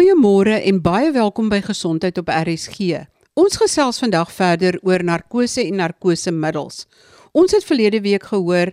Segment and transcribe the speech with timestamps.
[0.00, 3.02] Goeiemôre en baie welkom by Gesondheid op RSG.
[3.36, 6.86] Ons gesels vandag verder oor narkose en narkosemiddels.
[7.36, 8.72] Ons het verlede week gehoor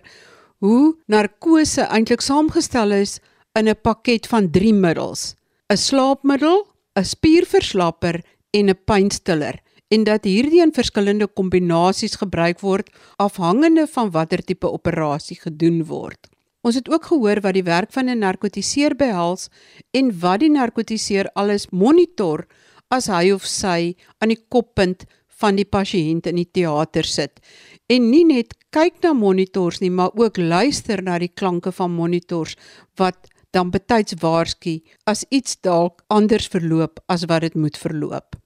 [0.64, 3.18] hoe narkose eintlik saamgestel is
[3.52, 5.34] in 'n pakket van 3 middels:
[5.68, 6.64] 'n slaapmiddel,
[6.96, 8.22] 'n spierverslapper
[8.56, 12.88] en 'n pynstiller en dat hierdie in verskillende kombinasies gebruik word
[13.18, 16.37] afhangende van watter tipe operasie gedoen word.
[16.66, 19.48] Ons het ook gehoor wat die werk van 'n narkotiseer behels
[19.90, 22.46] en wat die narkotiseer alles monitor
[22.90, 25.04] as hy of sy aan die koppunt
[25.40, 27.40] van die pasiënt in die teater sit.
[27.86, 32.56] En nie net kyk na monitors nie, maar ook luister na die klanke van monitors
[32.96, 38.36] wat dan betyds waarsku as iets dalk anders verloop as wat dit moet verloop.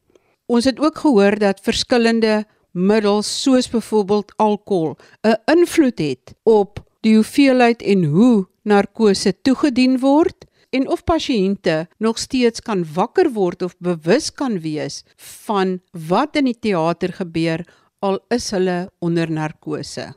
[0.46, 7.16] Ons het ook gehoor dat verskillende middels soos byvoorbeeld alkohol 'n invloed het op die
[7.18, 13.76] hoeveelheid en hoe narkose toegedien word en of pasiënte nog steeds kan wakker word of
[13.78, 15.02] bewus kan wees
[15.46, 17.66] van wat in die teater gebeur
[18.02, 20.12] al is hulle onder narkose.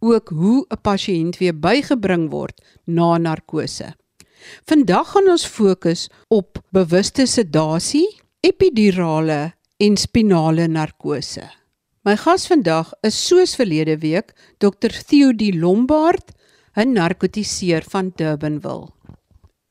[0.00, 3.94] Ook hoe 'n pasiënt weer bygebring word na narkose.
[4.64, 8.08] Vandag gaan ons fokus op bewuste sedasie,
[8.40, 11.59] epidurale en spinale narkose.
[12.00, 16.32] My gas vandag is soos verlede week Dr Theodie Lombard,
[16.74, 18.88] 'n narkotiseer van Durbanville.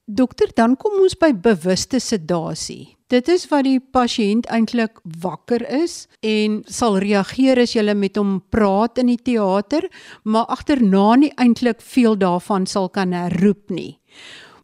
[0.06, 2.98] Dokter, dan kom ons by bewuste sedasie.
[3.08, 8.44] Dit is wat die pasiënt eintlik wakker is en sal reageer as jy met hom
[8.50, 9.90] praat in die teater,
[10.24, 14.00] maar agterna nie eintlik veel daarvan sal kan herroep nie.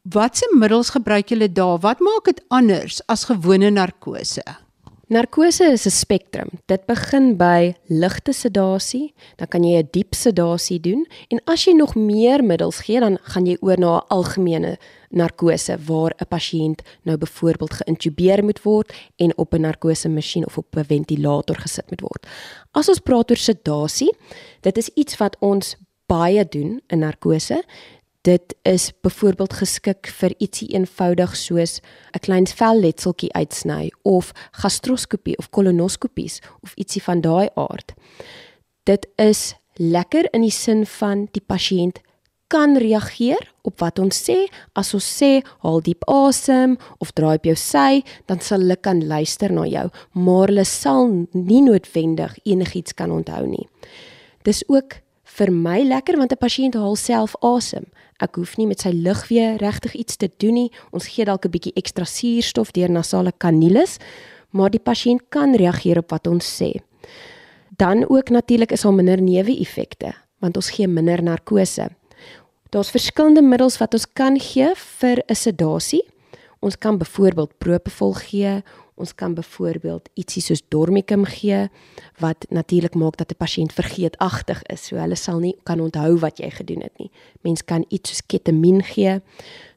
[0.03, 1.79] Watse middels gebruik julle daar?
[1.79, 4.64] Wat maak dit anders as gewone narkose?
[5.07, 6.49] Narkose is 'n spektrum.
[6.65, 11.73] Dit begin by ligte sedasie, dan kan jy 'n diep sedasie doen en as jy
[11.73, 14.77] nog meer middels gee, dan gaan jy oor na 'n algemene
[15.11, 20.57] narkose waar 'n pasiënt nou byvoorbeeld geïntubeer moet word en op 'n narkose masjien of
[20.57, 22.25] op 'n ventilator gesit moet word.
[22.71, 24.11] As ons praat oor sedasie,
[24.61, 25.75] dit is iets wat ons
[26.07, 27.63] baie doen in narkose
[28.25, 31.79] dit is byvoorbeeld geskik vir ietsie eenvoudig soos
[32.13, 37.93] 'n klein velletseltjie uitsny of gastroskopie of kolonoskopies of ietsie van daai aard.
[38.83, 42.01] Dit is lekker in die sin van die pasiënt
[42.47, 44.37] kan reageer op wat ons sê
[44.73, 49.07] as ons sê haal diep asem of draai op jou sy dan sal hulle kan
[49.07, 53.67] luister na jou maar hulle sal nie noodwendig enigiets kan onthou nie.
[54.43, 55.04] Dis ook
[55.35, 57.85] vir my lekker want 'n pasiënt haal self asem.
[58.19, 60.71] Ek hoef nie met sy lugweë regtig iets te doen nie.
[60.91, 63.97] Ons gee dalk 'n bietjie ekstra suurstof deur nasale kanules,
[64.51, 66.81] maar die pasiënt kan reageer op wat ons sê.
[67.77, 71.89] Dan ook natuurlik is daar minder neeweffekte want ons gee minder narkose.
[72.69, 76.03] Daar's verskillende middels wat ons kan gee vir 'n sedasie.
[76.59, 78.63] Ons kan byvoorbeeld propofol gee
[78.95, 81.65] Ons kan byvoorbeeld ietsie soos dormicum gee
[82.23, 84.85] wat natuurlik maak dat 'n pasiënt vergeetagtig is.
[84.85, 87.11] So hulle sal nie kan onthou wat jy gedoen het nie.
[87.41, 89.21] Mens kan iets soos ketamien gee.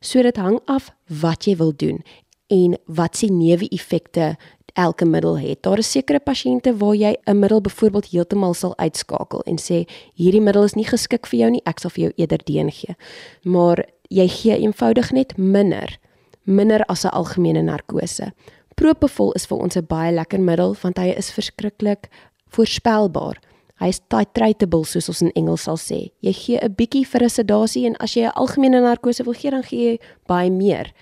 [0.00, 2.02] So dit hang af wat jy wil doen
[2.46, 4.36] en wat se neeweffekte
[4.72, 5.62] elke middel het.
[5.62, 10.40] Daar is sekere pasiënte waar jy 'n middel byvoorbeeld heeltemal sal uitskakel en sê hierdie
[10.40, 12.94] middel is nie geskik vir jou nie, ek sal vir jou eerder deen gee.
[13.42, 15.98] Maar jy gee eenvoudig net minder,
[16.44, 18.32] minder as 'n algemene narkose.
[18.78, 22.06] Propofol is vir ons 'n baie lekker middel want hy is verskriklik
[22.54, 23.40] voorspelbaar.
[23.80, 26.12] Hy is titratable soos ons in Engels sal sê.
[26.22, 29.50] Jy gee 'n bietjie vir 'n sedasie en as jy 'n algemene narkose wil gee,
[29.50, 30.92] dan gee jy baie meer.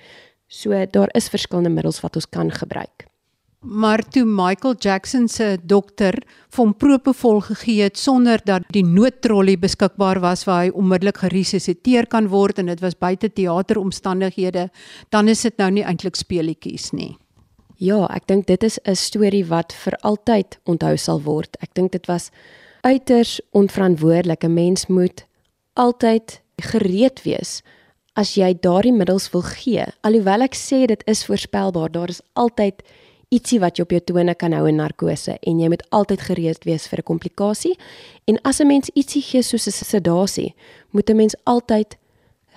[0.48, 3.06] So daar is verskillende middels wat ons kan gebruik.
[3.60, 6.14] Maar toe Michael Jackson se dokter
[6.50, 12.28] van propofol gegee het sonder dat die noodtrollie beskikbaar was waar hy onmiddellik geresusiteer kan
[12.28, 14.70] word en dit was buite teateromstandighede,
[15.10, 17.16] dan is dit nou nie eintlik speletjies nie.
[17.76, 21.56] Ja, ek dink dit is 'n storie wat vir altyd onthou sal word.
[21.60, 22.30] Ek dink dit was
[22.80, 24.44] uiters onverantwoordelik.
[24.44, 25.26] 'n Mens moet
[25.74, 27.62] altyd gereed wees
[28.14, 29.84] as jy daardie middels wil gee.
[30.00, 32.82] Alhoewel ek sê dit is voorspelbaar, daar is altyd
[33.28, 36.64] ietsie wat jy op jou tone kan hou in narkose en jy moet altyd gereed
[36.64, 37.76] wees vir 'n komplikasie.
[38.26, 40.54] En as 'n mens ietsie gee soos 'n sedasie,
[40.92, 41.96] moet 'n mens altyd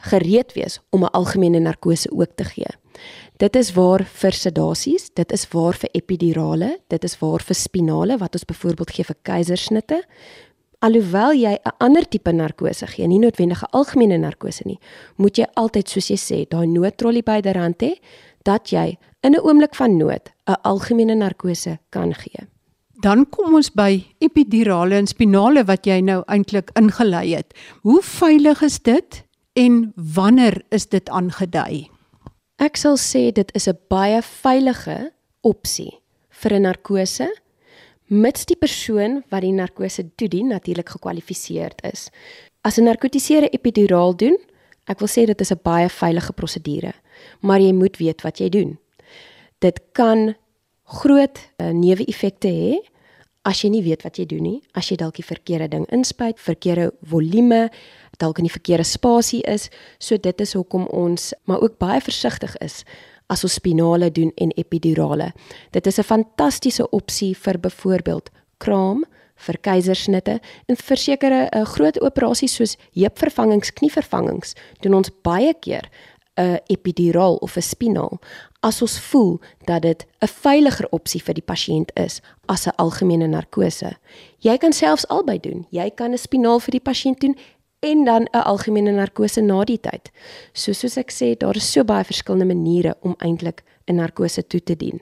[0.01, 2.71] gereed wees om 'n algemene narkose ook te gee.
[3.39, 8.17] Dit is waar vir sedasies, dit is waar vir epidurale, dit is waar vir spinale
[8.19, 9.99] wat ons byvoorbeeld gee vir keisersnitte.
[10.83, 14.79] Alhoewel jy 'n ander tipe narkose gee, nie noodwendige algemene narkose nie,
[15.15, 17.95] moet jy altyd soos jy sê, daai noodtrollie byderhand hê
[18.43, 22.47] dat jy in 'n oomblik van nood 'n algemene narkose kan gee.
[23.01, 27.53] Dan kom ons by epidurale en spinale wat jy nou eintlik ingelei het.
[27.83, 29.23] Hoe veilig is dit
[29.55, 31.89] en wanneer is dit aangedui?
[32.59, 37.27] Ek sal sê dit is 'n baie veilige opsie vir 'n narkose
[38.09, 42.09] mits die persoon wat die narkose toedien natuurlik gekwalifiseerd is.
[42.61, 44.37] As 'n narkotiseerde epiduraal doen,
[44.87, 46.93] ek wil sê dit is 'n baie veilige prosedure,
[47.39, 48.77] maar jy moet weet wat jy doen.
[49.59, 50.35] Dit kan
[50.83, 52.83] groot uh, neeweffekte hê
[53.47, 56.39] as jy nie weet wat jy doen nie, as jy dalk die verkeerde ding inspuit,
[56.39, 57.69] verkeerde volume,
[58.19, 59.69] dalk in die verkeerde spasie is.
[59.99, 62.83] So dit is hoekom ons maar ook baie versigtig is
[63.29, 65.31] as ons spinale doen en epidurale.
[65.71, 69.05] Dit is 'n fantastiese opsie vir byvoorbeeld kraam,
[69.35, 75.89] vir keisersnitte en vir sekere uh, groot operasies soos heupvervangings, knievervangings doen ons baie keer
[76.39, 78.19] 'n epiduraal of 'n spinaal
[78.59, 83.27] as ons voel dat dit 'n veiliger opsie vir die pasiënt is as 'n algemene
[83.27, 83.97] narkose.
[84.39, 85.65] Jy kan selfs albei doen.
[85.69, 87.35] Jy kan 'n spinaal vir die pasiënt doen
[87.79, 90.11] en dan 'n algemene narkose na die tyd.
[90.53, 94.63] So soos ek sê, daar is so baie verskillende maniere om eintlik 'n narkose toe
[94.63, 95.01] te dien.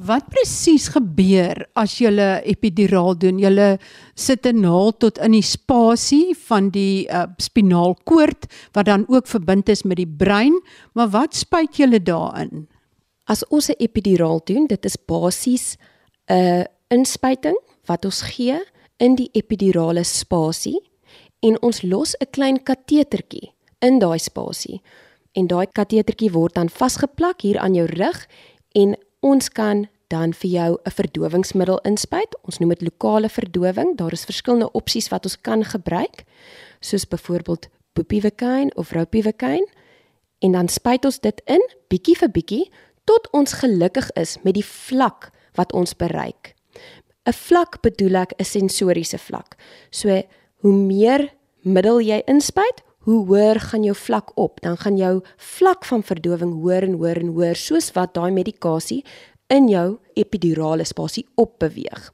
[0.00, 3.38] Wat presies gebeur as jy 'n epiduraal doen?
[3.38, 3.78] Jy
[4.14, 9.68] sit 'n naald tot in die spasie van die uh, spinaalkoord wat dan ook verbind
[9.68, 10.52] is met die brein,
[10.94, 12.68] maar wat spuit jy daarin?
[13.26, 15.76] As ons 'n epiduraal doen, dit is basies
[16.28, 18.58] 'n inspuiting wat ons gee
[18.98, 20.80] in die epidurale spasie
[21.40, 24.80] en ons los 'n klein katetertjie in daai spasie.
[25.32, 28.26] En daai katetertjie word dan vasgeplak hier aan jou rug
[28.74, 32.36] en ons kan dan vir jou 'n verdowingsmiddel inspuit.
[32.42, 33.96] Ons noem dit lokale verdowing.
[33.96, 36.24] Daar is verskillende opsies wat ons kan gebruik,
[36.80, 39.68] soos byvoorbeeld bupivacaine of ropivacaine.
[40.38, 42.70] En dan spuit ons dit in bietjie vir bietjie
[43.04, 46.54] tot ons gelukkig is met die vlak wat ons bereik.
[47.26, 49.56] 'n Vlak bedoel ek 'n sensoriese vlak.
[49.90, 50.22] So
[50.56, 51.32] hoe meer
[51.62, 54.60] middel jy inspuit, hoe hoër gaan jou vlak op.
[54.60, 59.04] Dan gaan jou vlak van verdowing hoër en hoër en hoër soos wat daai medikasie
[59.50, 62.10] in jou epidurale spasie opbeweeg.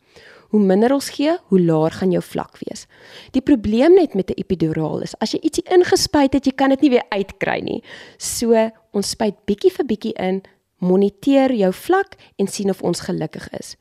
[0.55, 2.87] Hoe minder ons gee, hoe laer gaan jou vlak wees.
[3.35, 6.81] Die probleem net met 'n epiduraal is as jy ietsie ingespuit het, jy kan dit
[6.81, 7.83] nie weer uitkry nie.
[8.19, 10.43] So ons spuit bietjie vir bietjie in,
[10.79, 13.77] moniteer jou vlak en sien of ons gelukkig is.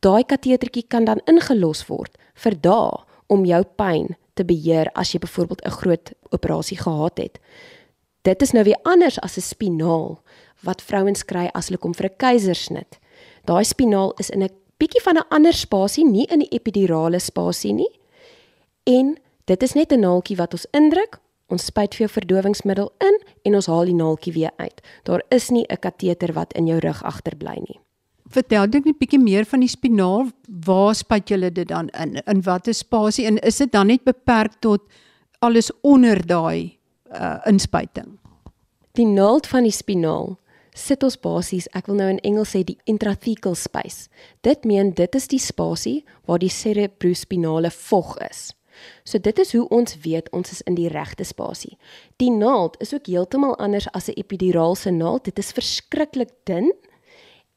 [0.00, 5.18] Daai katetertjie kan dan ingelos word vir dae om jou pyn te beheer as jy
[5.18, 7.38] byvoorbeeld 'n groot operasie gehad het.
[8.22, 10.22] Dit is nou weer anders as 'n spinaal
[10.60, 12.98] wat vrouens kry as hulle kom vir 'n keisersnit.
[13.44, 17.72] Daai spinaal is in 'n bietjie van 'n ander spasie, nie in die epidurale spasie
[17.72, 18.00] nie.
[18.84, 23.20] En dit is net 'n naaltjie wat ons indruk, ons spuit vir jou verdowingsmiddel in
[23.42, 24.80] en ons haal die naaltjie weer uit.
[25.02, 27.80] Daar is nie 'n kateter wat in jou rug agterbly nie.
[28.30, 30.28] Vertel dit net bietjie meer van die spinaal.
[30.66, 32.20] Waar spuit julle dit dan in?
[32.30, 34.84] In watter spasie en is dit dan net beperk tot
[35.40, 36.78] alles onder daai
[37.10, 38.18] uh inspuiting?
[38.94, 40.36] Die naald van die spinaal
[40.74, 44.06] sit ons basies, ek wil nou in Engels sê die intrathecal space.
[44.46, 48.52] Dit meen dit is die spasie waar die cerebrospinale vog is.
[49.04, 51.74] So dit is hoe ons weet ons is in die regte spasie.
[52.22, 55.24] Die naald is ook heeltemal anders as 'n epiduraalse naald.
[55.24, 56.72] Dit is verskriklik dun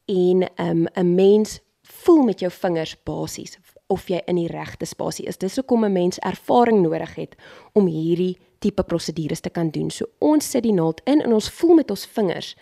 [0.04, 5.26] en um, 'n mens voel met jou vingers basies of jy in die regte spasie
[5.26, 5.38] is.
[5.38, 7.36] Dis hoekom 'n mens ervaring nodig het
[7.72, 9.90] om hierdie tipe prosedures te kan doen.
[9.90, 12.56] So ons sit die naald in en ons voel met ons vingers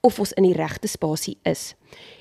[0.00, 1.74] of ons in die regte spasie is.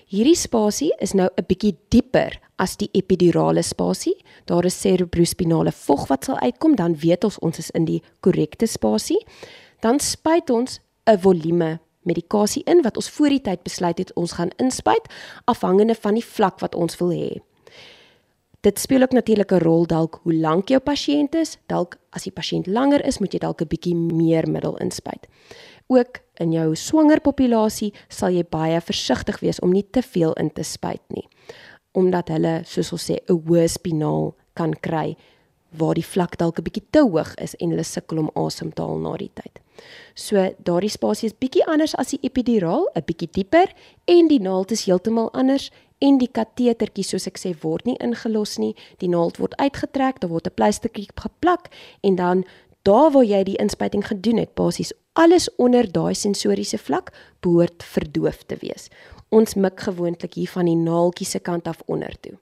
[0.10, 4.16] Hierdie spasie is nou 'n bietjie dieper as die epidurale spasie.
[4.46, 8.68] Daar is cerebrospinale vog wat sal uitkom, dan weet ons ons is in die korrekte
[8.68, 9.26] spasie.
[9.82, 14.32] Dan spuit ons 'n volume medikasie in wat ons voor die tyd besluit het ons
[14.38, 15.08] gaan inspuit
[15.46, 17.40] afhangende van die vlak wat ons wil hê.
[18.62, 21.58] Dit speel ook natuurlik 'n rol dalk hoe lank jou pasiënt is.
[21.68, 25.28] Dalk as die pasiënt langer is, moet jy dalk 'n bietjie meer middel inspuit.
[25.88, 30.52] Ook in jou swanger populasie sal jy baie versigtig wees om nie te veel in
[30.54, 31.28] te spuit nie,
[31.92, 35.16] omdat hulle, soos ons sê, 'n hoë spinaal kan kry
[35.78, 38.82] waar die vlak dalk 'n bietjie te hoog is en hulle sukkel om asem te
[38.82, 39.60] haal na die tyd.
[40.16, 43.74] So daardie spasie is bietjie anders as die epiduraal, 'n bietjie dieper
[44.06, 48.58] en die naald is heeltemal anders en die katetertjie soos ek sê word nie ingelos
[48.58, 48.76] nie.
[49.00, 51.70] Die naald word uitgetrek, daar word 'n pleistertjie geplak
[52.02, 52.46] en dan
[52.84, 57.12] daar waar jy die inspuiting gedoen het, basies alles onder daai sensoriese vlak
[57.42, 58.90] behoort verdoof te wees.
[59.30, 62.38] Ons mik gewoonlik hier van die naaltjie se kant af onder toe.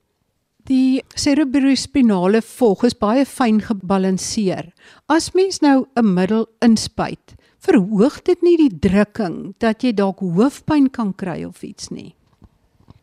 [0.67, 4.73] Die cerebrospinale vog is baie fyn gebalanseer.
[5.07, 10.89] As mens nou 'n middel inspuit, verhoog dit nie die drukking dat jy dalk hoofpyn
[10.91, 12.15] kan kry of iets nie.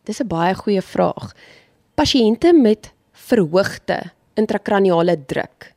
[0.03, 1.33] Dis 'n baie goeie vraag.
[1.95, 5.73] Pasiënte met verhoogde intrakraniale druk,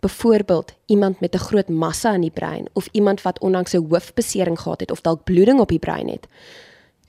[0.00, 4.60] byvoorbeeld iemand met 'n groot massa in die brein of iemand wat onlangs 'n hoofbesering
[4.60, 6.28] gehad het of dalk bloeding op die brein het.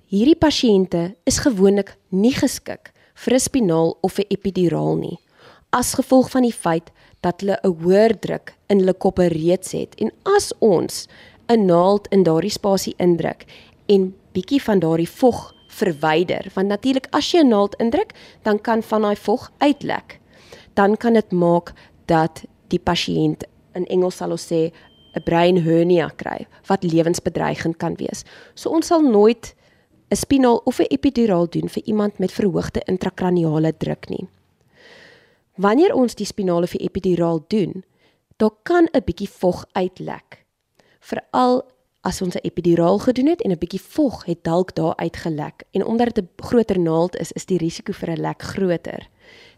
[0.07, 5.19] Hierdie pasiënte is gewoonlik nie geskik vir 'n spinaal of 'n epiduraal nie
[5.69, 6.91] as gevolg van die feit
[7.21, 11.07] dat hulle 'n hoër druk in hulle koppe reeds het en as ons
[11.47, 13.45] 'n naald in daardie spasie indruk
[13.87, 18.83] en bietjie van daardie vog verwyder want natuurlik as jy 'n naald indruk dan kan
[18.83, 20.19] van daai vog uitlek
[20.73, 21.73] dan kan dit maak
[22.05, 23.43] dat die pasiënt
[23.75, 24.71] in Engels sal ons sê
[25.15, 28.23] 'n brein hernia kry wat lewensbedreigend kan wees.
[28.55, 29.55] So ons sal nooit
[30.09, 34.27] 'n spinaal of 'n epiduraal doen vir iemand met verhoogde intrakraniale druk nie.
[35.55, 37.83] Wanneer ons die spinaal of die epiduraal doen,
[38.37, 40.45] dan kan 'n bietjie vog uitlek.
[40.99, 41.63] Veral
[42.01, 45.85] as ons 'n epiduraal gedoen het en 'n bietjie vog het dalk daar uitgelek en
[45.85, 49.09] omdat dit 'n groter naald is, is die risiko vir 'n lek groter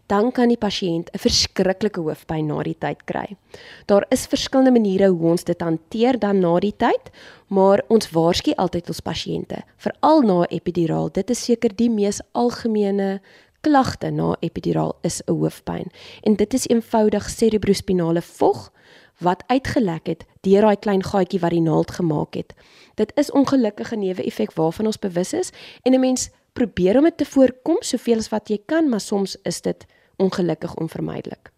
[0.08, 3.36] dan kan die pasiënt 'n verskriklike hoofpyn na die tyd kry.
[3.86, 7.10] Daar is verskillende maniere hoe ons dit hanteer dan na die tyd,
[7.48, 11.12] maar ons waarsku altyd ons pasiënte, veral na epiduraal.
[11.12, 13.20] Dit is seker die mees algemene
[13.60, 15.90] klagte na epiduraal is 'n hoofpyn
[16.22, 18.72] en dit is eenvoudig cerebrospinale vog
[19.18, 22.54] wat uitgelek het deur daai klein gaatjie wat die naald gemaak het.
[22.94, 25.50] Dit is ongelukkige neeweffek waarvan ons bewus is
[25.82, 29.36] en 'n mens probeer om dit te voorkom soveel as wat jy kan, maar soms
[29.42, 29.86] is dit
[30.18, 31.52] ongelukkig onvermydelik.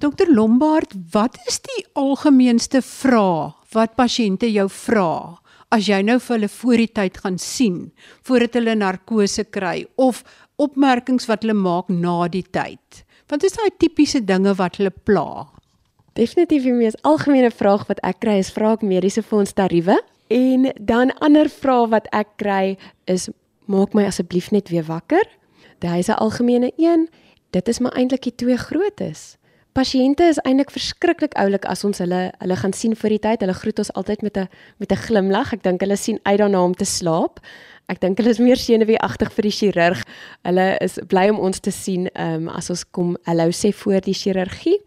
[0.00, 5.36] Dokter Lombard, wat is die algemeenste vraag wat pasiënte jou vra
[5.70, 7.76] as jy nou vir hulle voor die tyd gaan sien
[8.26, 10.24] voordat hulle narkose kry of
[10.56, 13.04] opmerkings wat hulle maak na die tyd?
[13.30, 15.46] Wat is daai tipiese dinge wat hulle pla?
[16.18, 20.00] Definitief die mees algemene vraag wat ek kry is vra ek mediese fonds tariewe
[20.32, 23.28] en dan ander vrae wat ek kry is
[23.70, 25.22] maak my asseblief net weer wakker.
[25.78, 27.08] Dit is 'n algemene een
[27.50, 29.36] dit is maar eintlik die twee grootes.
[29.72, 33.44] Pasiënte is eintlik verskriklik oulik as ons hulle hulle gaan sien vir die tyd.
[33.44, 35.52] Hulle groet ons altyd met 'n met 'n glimlag.
[35.52, 37.38] Ek dink hulle sien uit daarna om te slaap.
[37.88, 40.02] Ek dink hulle is meer senuweeagtig vir die chirurg.
[40.42, 44.14] Hulle is bly om ons te sien um, as ons kom hallo sê voor die
[44.14, 44.78] chirurgie.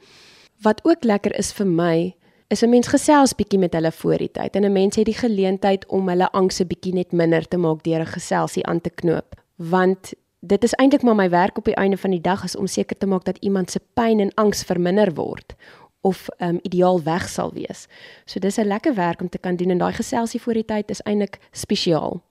[0.61, 2.15] Wat ook lekker is vir my
[2.49, 5.21] is 'n mens gesels bietjie met hulle voor die tyd en 'n mens het die
[5.25, 9.35] geleentheid om hulle angse bietjie net minder te maak deur 'n geselsie aan te knoop.
[9.57, 10.13] Want
[10.45, 12.97] dit is eintlik maar my werk op die einde van die dag is om seker
[12.97, 15.55] te maak dat iemand se pyn en angs verminder word
[16.01, 17.87] of um ideaal weg sal wees.
[18.25, 20.89] So dis 'n lekker werk om te kan doen en daai geselsie voor die tyd
[20.89, 22.21] is eintlik spesiaal.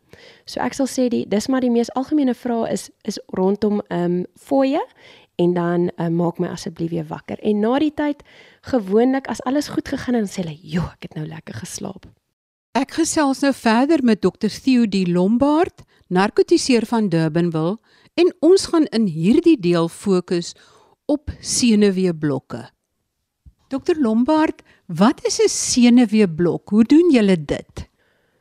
[0.44, 4.24] So ek sal sê die dis maar die mees algemene vraag is is rondom um
[4.36, 4.84] fooie
[5.36, 7.38] en dan um, maak my asseblief weer wakker.
[7.40, 8.22] En na die tyd
[8.60, 12.06] gewoonlik as alles goed gegaan en sê hulle, "Jo, ek het nou lekker geslaap."
[12.72, 14.48] Ek gesels nou verder met Dr.
[14.48, 17.78] Theo die Lombard, narkotiseer van Durbanville
[18.14, 20.52] En ons gaan in hierdie deel fokus
[21.08, 22.66] op senuweeblokke.
[23.72, 26.68] Dr Lombard, wat is 'n senuweeblok?
[26.68, 27.88] Hoe doen julle dit?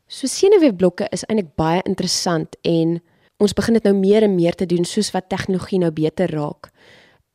[0.07, 2.99] So senuweeblokke is eintlik baie interessant en
[3.37, 6.71] ons begin dit nou meer en meer te doen soos wat tegnologie nou beter raak.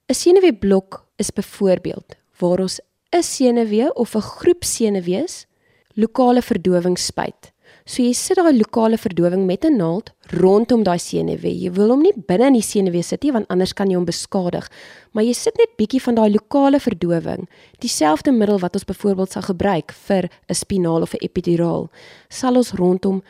[0.08, 2.80] 'n Senuweeblok is byvoorbeeld waar ons
[3.12, 5.46] 'n senuwee of 'n groep senuwees
[5.94, 7.52] lokale verdowing spuit.
[7.86, 11.54] So jy sit daai lokale verdowing met 'n naald rondom daai senuwee.
[11.54, 14.04] Jy wil hom nie binne in die senuwee sit nie want anders kan jy hom
[14.04, 14.66] beskadig.
[15.12, 19.42] Maar jy sit net bietjie van daai lokale verdowing, dieselfde middel wat ons byvoorbeeld sal
[19.42, 21.88] gebruik vir 'n spinaal of 'n epiduraal,
[22.28, 23.22] sal ons rondom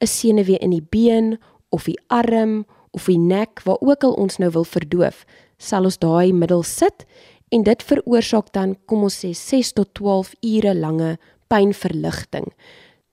[0.00, 1.38] 'n senuwee in die been
[1.70, 5.24] of die arm of die nek waar ook al ons nou wil verdoof,
[5.58, 7.04] sal ons daai middel sit
[7.50, 11.18] en dit veroorsaak dan kom ons sê 6 tot 12 ure lange
[11.48, 12.52] pynverligting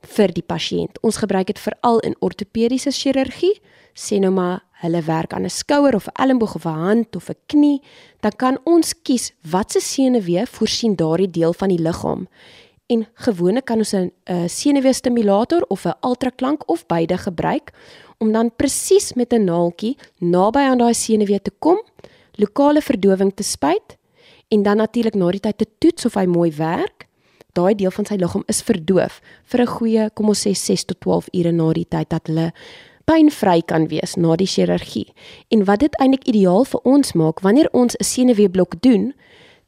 [0.02, 1.00] vir die pasiënt.
[1.02, 3.62] Ons gebruik dit veral in ortopediese chirurgie.
[3.94, 7.30] Sê nou maar hulle werk aan 'n skouer of 'n elleboog of 'n hand of
[7.30, 7.82] 'n knie,
[8.22, 12.28] dan kan ons kies watse senuwee voorsien daardie deel van die liggaam.
[12.88, 14.12] En gewoonlik kan ons 'n
[14.48, 17.72] senuweestimulator of 'n ultraklank of beide gebruik
[18.18, 21.82] om dan presies met 'n naaltjie naby aan daai senuwee te kom,
[22.32, 23.98] lokale verdowing te spuit
[24.48, 27.01] en dan natuurlik na die tyd te toets of hy mooi werk
[27.54, 31.00] daai deel van sy liggaam is verdoof vir 'n goeie, kom ons sê 6 tot
[31.00, 32.52] 12 ure na die tyd dat hulle
[33.06, 35.14] pynvry kan wees na die chirurgie.
[35.50, 39.14] En wat dit eintlik ideaal vir ons maak, wanneer ons 'n senuweeblok doen,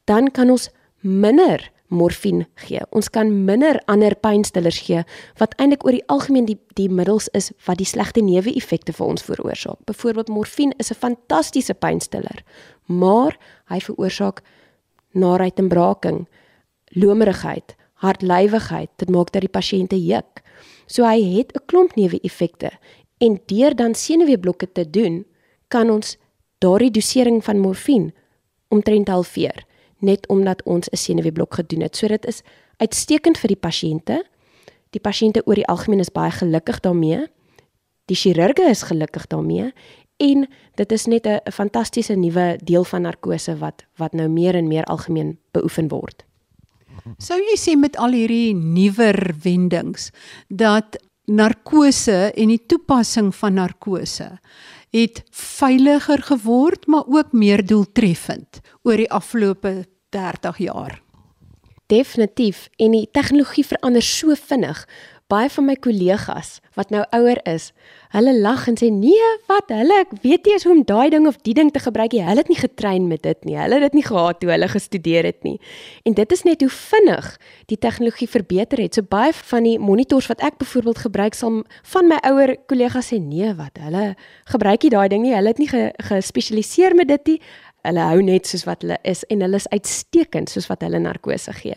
[0.04, 2.80] dan kan ons minder morfine gee.
[2.90, 5.04] Ons kan minder ander pynstillers gee
[5.38, 9.22] wat eintlik oor die algemeen die die middels is wat die slegte neeweffekte vir ons
[9.22, 9.78] veroorsaak.
[9.86, 12.42] Byvoorbeeld morfine is 'n fantastiese pynstiller,
[12.86, 13.38] maar
[13.68, 14.42] hy veroorsaak
[15.12, 16.26] naait en braaking,
[16.94, 20.42] lomerigheid, hartlywigheid, dit maak dat die pasiënte juk.
[20.86, 22.70] So hy het 'n klomp neeweffekte
[23.18, 25.24] en deur dan senuweeblokke te doen,
[25.68, 26.16] kan ons
[26.58, 28.12] daardie dosering van morfine
[28.68, 29.64] omtrent halveer.
[30.04, 31.96] net omdat ons 'n senuweeblok gedoen het.
[31.96, 32.42] So dit is
[32.76, 34.24] uitstekend vir die pasiënte.
[34.90, 37.26] Die pasiënte oor die algemeen is baie gelukkig daarmee.
[38.04, 39.72] Die chirurge is gelukkig daarmee
[40.16, 44.68] en dit is net 'n fantastiese nuwe deel van narkose wat wat nou meer en
[44.68, 46.24] meer algemeen beoefen word.
[47.20, 50.08] Sou jy sê met al hierdie nuwer wendings
[50.48, 50.96] dat
[51.28, 54.30] narkose en die toepassing van narkose
[54.94, 59.84] het veiliger geword maar ook meer doeltreffend oor die afgelope
[60.14, 61.00] 30 jaar.
[61.92, 64.86] Definitief en die tegnologie verander so vinnig
[65.32, 67.70] baie van my kollegas wat nou ouer is,
[68.14, 71.26] hulle lag en sê nee, wat hulle ek weet nie eens hoe om daai ding
[71.30, 72.22] of die ding te gebruik nie.
[72.26, 73.56] Hulle het nie getrein met dit nie.
[73.58, 75.56] Hulle het dit nie gehad toe hulle gestudeer het nie.
[76.04, 77.30] En dit is net hoe vinnig
[77.72, 78.98] die tegnologie verbeter het.
[78.98, 81.62] So baie van die monitors wat ek byvoorbeeld gebruik sal
[81.94, 84.12] van my ouer kollegas sê nee, wat hulle
[84.50, 85.36] gebruik nie daai ding nie.
[85.36, 87.38] Hulle het nie gespesialiseer ge met dit nie
[87.84, 91.52] hulle hou net soos wat hulle is en hulle is uitstekend soos wat hulle narkose
[91.60, 91.76] gee.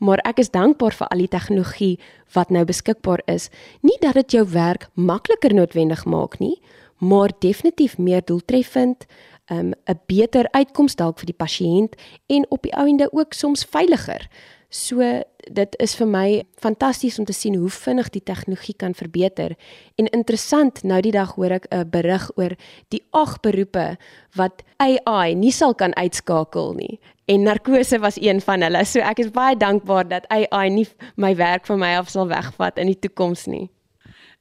[0.00, 1.94] Maar ek is dankbaar vir al die tegnologie
[2.34, 3.48] wat nou beskikbaar is.
[3.82, 6.56] Nie dat dit jou werk makliker noodwendig maak nie,
[6.98, 9.06] maar definitief meer doeltreffend,
[9.50, 11.94] um, 'n beter uitkoms dalk vir die pasiënt
[12.26, 14.28] en op die einde ook soms veiliger.
[14.68, 15.00] So
[15.48, 16.26] dit is vir my
[16.60, 19.54] fantasties om te sien hoe vinnig die tegnologie kan verbeter.
[19.96, 22.52] En interessant, nou die dag hoor ek 'n berig oor
[22.88, 23.96] die ag beroepe
[24.36, 27.00] wat AI nie sal kan uitskakel nie.
[27.26, 28.84] En narkose was een van hulle.
[28.84, 32.78] So ek is baie dankbaar dat AI nie my werk van my af sal wegvat
[32.78, 33.70] in die toekoms nie.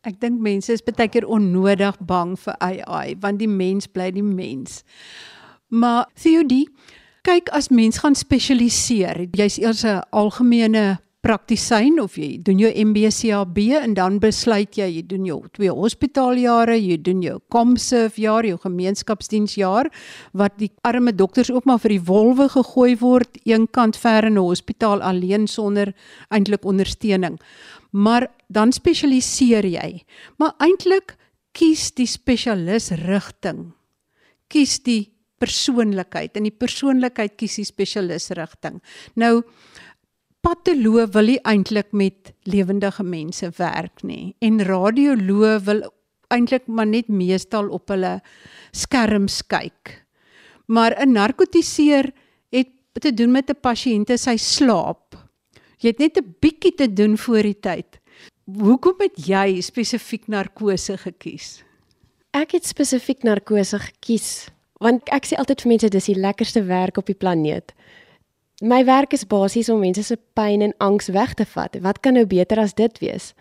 [0.03, 4.23] Ek dink mense is baie keer onnodig bang vir AI want die mens bly die
[4.23, 4.83] mens.
[5.69, 6.67] Maar Theodie
[7.27, 13.57] kyk as mens gaan spesialiseer, jy's eers 'n algemene praktisyn of jy doen jou MBCAB
[13.83, 18.57] en dan besluit jy jy doen jou twee hospitaaljare, jy doen jou ComServe jaar, jou
[18.57, 19.89] gemeenskapsdiensjaar
[20.33, 24.37] wat die arme dokters ook maar vir die wolwe gegooi word, een kant ver in
[24.37, 25.93] 'n hospitaal alleen sonder
[26.29, 27.39] eintlik ondersteuning.
[27.91, 30.03] Maar dan spesialiseer jy.
[30.37, 31.17] Maar eintlik
[31.51, 33.73] kies die spesialis rigting.
[34.47, 38.81] Kies die persoonlikheid en die persoonlikheid kies die spesialis rigting.
[39.15, 39.43] Nou
[40.45, 45.83] patoloog wil nie eintlik met lewendige mense werk nie en radioloog wil
[46.33, 48.19] eintlik maar net meestal op hulle
[48.75, 50.03] skerms kyk.
[50.67, 52.11] Maar 'n narkotiseer
[52.51, 55.15] het te doen met 'n pasiënt se slaap.
[55.79, 57.99] Jy het net 'n bietjie te doen voor die tyd.
[58.45, 61.63] Hoekom het jy spesifiek narkose gekies?
[62.31, 64.47] Ek het spesifiek narkose gekies
[64.79, 67.73] want ek sê altyd vir mense dis die lekkerste werk op die planeet.
[68.61, 71.77] My werk is basies om mense se pyn en angs weg te vat.
[71.81, 73.33] Wat kan nou beter as dit wees?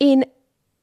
[0.00, 0.24] En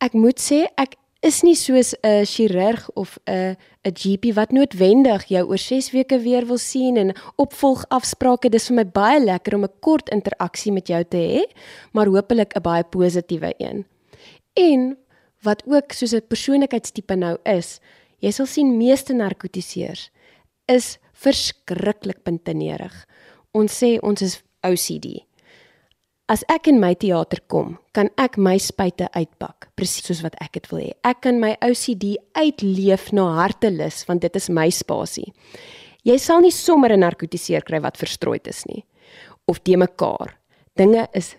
[0.02, 5.26] ek moet sê ek is nie soos 'n chirurg of 'n 'n GP wat noodwendig
[5.26, 8.50] jou oor 6 weke weer wil sien en opvolgafsprake.
[8.50, 11.44] Dis vir my baie lekker om 'n kort interaksie met jou te hê,
[11.94, 13.86] maar hopelik 'n baie positiewe een.
[14.54, 14.98] En
[15.42, 17.80] wat ook soos 'n persoonlikheidstipe nou is,
[18.22, 20.10] Jy sal sien meeste narkotiseers
[20.70, 22.94] is verskriklik puntenerig.
[23.58, 25.26] Ons sê ons is OCD.
[26.32, 30.54] As ek in my teater kom, kan ek my spuite uitpak, presies soos wat ek
[30.60, 30.92] dit wil hê.
[31.04, 35.34] Ek kan my OCD uitleef na hartelus want dit is my spasie.
[36.08, 38.86] Jy sal nie sommer 'n narkotiseer kry wat verstrooid is nie
[39.48, 40.38] of te mekaar.
[40.78, 41.36] Dinge is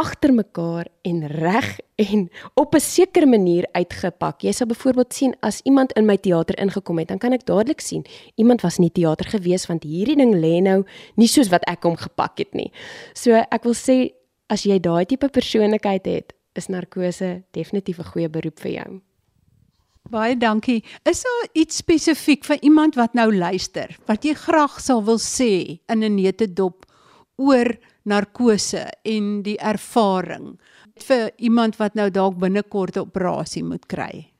[0.00, 4.40] agter mekaar en reg en op 'n sekere manier uitgepak.
[4.42, 7.80] Jy sal byvoorbeeld sien as iemand in my teater ingekom het, dan kan ek dadelik
[7.80, 10.84] sien iemand was nie teater gewees want hierdie ding lê nou
[11.16, 12.72] nie soos wat ek hom gepak het nie.
[13.14, 14.10] So ek wil sê
[14.48, 19.00] as jy daai tipe persoonlikheid het, is narkose definitief 'n goeie beroep vir jou.
[20.10, 20.84] Baie dankie.
[21.04, 25.80] Is daar iets spesifiek vir iemand wat nou luister wat jy graag sal wil sê
[25.88, 26.86] in 'n netedop
[27.36, 27.78] oor
[28.10, 30.56] narkose en die ervaring
[31.06, 34.30] vir iemand wat nou dalk binnekort 'n operasie moet kry?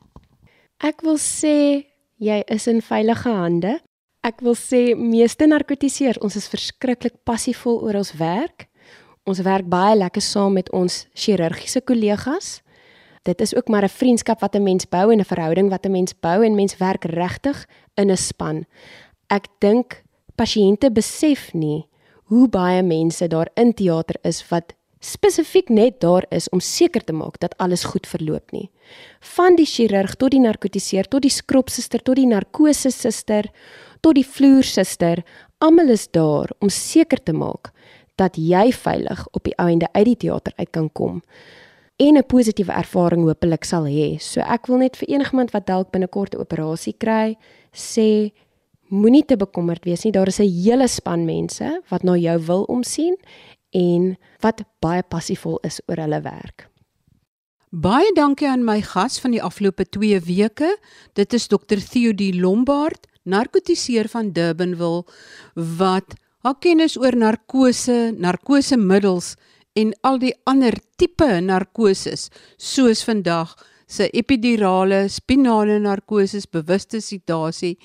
[0.80, 1.86] Ek wil sê
[2.18, 3.80] jy is in veilige hande.
[4.24, 8.68] Ek wil sê meeste narkotiseers, ons is verskriklik passievol oor ons werk.
[9.28, 12.60] Ons werk baie lekker saam met ons chirurgiese kollegas.
[13.24, 15.92] Dit is ook maar 'n vriendskap wat 'n mens bou en 'n verhouding wat 'n
[15.92, 18.64] mens bou en mens werk regtig in 'n span.
[19.28, 20.02] Ek dink
[20.36, 21.89] pasiënte besef nie
[22.30, 27.12] hoe baie mense daar in teater is wat spesifiek net daar is om seker te
[27.16, 28.68] maak dat alles goed verloop nie.
[29.34, 33.48] Van die chirurg tot die narkotiseer tot die skropsuster tot die narkose suster
[34.00, 35.24] tot die vloersuster,
[35.60, 37.72] almal is daar om seker te maak
[38.20, 41.20] dat jy veilig op die einde uit die teater uit kan kom
[42.00, 44.20] en 'n positiewe ervaring hopelik sal hê.
[44.20, 47.36] So ek wil net vir enigiemand wat dalk binnekort 'n operasie kry,
[47.72, 48.32] sê
[48.90, 50.12] moenie te bekommerd wees nie.
[50.12, 53.16] Daar is 'n hele span mense wat na jou wil omsien
[53.70, 56.68] en wat baie passievol is oor hulle werk.
[57.70, 60.78] Baie dankie aan my gas van die afgelope 2 weke.
[61.12, 61.78] Dit is Dr.
[61.78, 65.04] Theodie Lombard, narkotiseer van Durbanville
[65.54, 69.36] wat haar kennis oor narkose, narkosemiddels
[69.78, 73.54] en al die ander tipe narkoses soos vandag
[73.90, 77.76] se epidurale, spinale narkoses, bewuste sedasie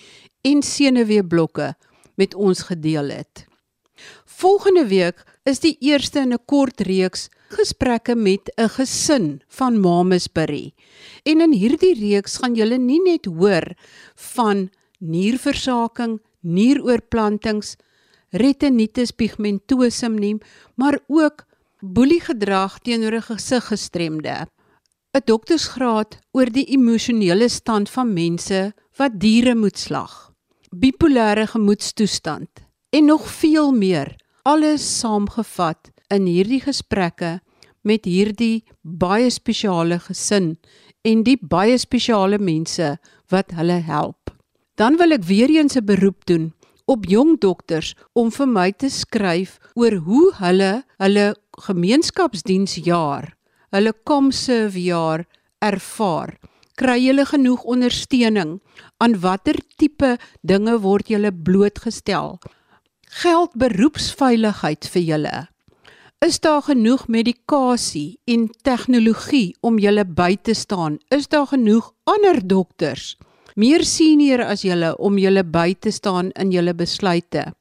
[0.45, 1.73] en senuweeblokke
[2.15, 3.45] met ons gedeel het.
[4.37, 10.73] Volgende week is die eerste in 'n kort reeks gesprekke met 'n gesin van Mamesbury.
[11.23, 13.73] En in hierdie reeks gaan julle nie net hoor
[14.15, 17.75] van nierversaking, nieroorplantings,
[18.29, 20.37] retinitis pigmentosum nie,
[20.75, 21.45] maar ook
[21.79, 24.47] boeliegedrag teenoor 'n gesiggestremde.
[25.15, 30.33] 'n Doktersgraad oor die emosionele stand van mense wat diere moet slag.
[30.75, 32.49] Bipolêre gemoedstoestand
[32.89, 34.11] en nog veel meer.
[34.43, 37.39] Alles saamgevat in hierdie gesprekke
[37.81, 40.57] met hierdie baie spesiale gesin
[41.07, 42.97] en die baie spesiale mense
[43.31, 44.35] wat hulle help.
[44.75, 46.51] Dan wil ek weer eens 'n beroep doen
[46.85, 53.31] op jong dokters om vir my te skryf oor hoe hulle hulle gemeenskapsdiensjaar,
[53.71, 55.25] hulle komservejaar
[55.63, 56.35] ervaar.
[56.75, 58.59] Kry julle genoeg ondersteuning?
[58.99, 62.39] Aan watter tipe dinge word julle blootgestel?
[63.23, 65.37] Geld beroepsveiligheid vir julle.
[66.25, 70.97] Is daar genoeg medikasie en tegnologie om julle by te staan?
[71.11, 73.15] Is daar genoeg ander dokters,
[73.55, 77.51] meer senior as julle om julle by te staan in julle besluite?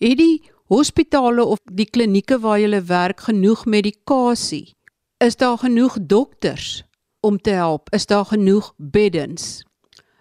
[0.00, 4.75] Het die hospitale of die klinieke waar julle werk genoeg medikasie?
[5.18, 6.84] Is daar genoeg dokters
[7.20, 7.94] om te help?
[7.94, 9.64] Is daar genoeg beddens?